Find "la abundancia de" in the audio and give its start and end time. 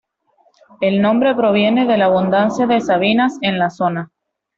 1.95-2.81